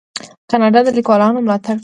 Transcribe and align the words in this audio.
کاناډا 0.49 0.79
د 0.85 0.87
لیکوالانو 0.97 1.43
ملاتړ 1.45 1.71
کوي. 1.75 1.79